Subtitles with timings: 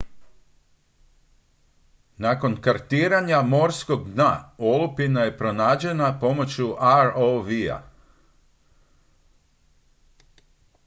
[2.17, 6.69] nakon kartiranja morskog dna olupina je pronađena pomoću
[7.15, 7.81] rov-a